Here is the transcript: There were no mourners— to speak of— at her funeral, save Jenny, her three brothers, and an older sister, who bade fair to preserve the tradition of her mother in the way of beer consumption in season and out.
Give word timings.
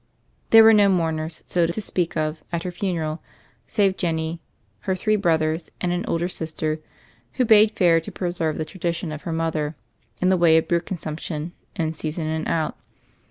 There 0.49 0.63
were 0.63 0.73
no 0.73 0.89
mourners— 0.89 1.43
to 1.49 1.79
speak 1.79 2.17
of— 2.17 2.41
at 2.51 2.63
her 2.63 2.71
funeral, 2.71 3.21
save 3.67 3.97
Jenny, 3.97 4.41
her 4.79 4.95
three 4.95 5.15
brothers, 5.15 5.69
and 5.79 5.91
an 5.93 6.05
older 6.07 6.27
sister, 6.27 6.79
who 7.33 7.45
bade 7.45 7.69
fair 7.69 8.01
to 8.01 8.11
preserve 8.11 8.57
the 8.57 8.65
tradition 8.65 9.11
of 9.11 9.21
her 9.29 9.31
mother 9.31 9.75
in 10.19 10.29
the 10.29 10.37
way 10.37 10.57
of 10.57 10.67
beer 10.67 10.79
consumption 10.79 11.51
in 11.75 11.93
season 11.93 12.25
and 12.25 12.47
out. 12.47 12.79